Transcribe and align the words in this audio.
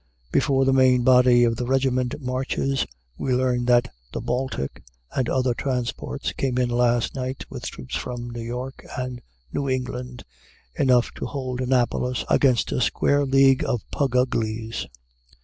Before 0.31 0.65
the 0.65 0.73
main 0.73 1.03
body 1.03 1.43
of 1.43 1.57
the 1.57 1.67
regiment 1.67 2.15
marches, 2.19 2.87
we 3.19 3.35
learn 3.35 3.65
that 3.65 3.87
the 4.11 4.19
"Baltic" 4.19 4.81
and 5.13 5.29
other 5.29 5.53
transports 5.53 6.33
came 6.33 6.57
in 6.57 6.69
last 6.71 7.13
night 7.13 7.45
with 7.51 7.67
troops 7.69 7.95
from 7.95 8.31
New 8.31 8.41
York 8.41 8.83
and 8.97 9.21
New 9.53 9.69
England, 9.69 10.23
enough 10.75 11.11
to 11.17 11.27
hold 11.27 11.61
Annapolis 11.61 12.25
against 12.31 12.71
a 12.71 12.81
square 12.81 13.27
league 13.27 13.63
of 13.63 13.83
Plug 13.91 14.15
Uglies. 14.15 14.87